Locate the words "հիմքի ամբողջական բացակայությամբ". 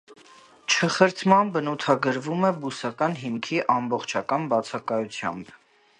3.21-5.55